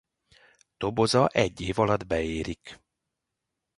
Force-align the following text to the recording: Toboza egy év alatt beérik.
Toboza 0.77 1.25
egy 1.27 1.61
év 1.61 1.79
alatt 1.79 2.05
beérik. 2.07 2.79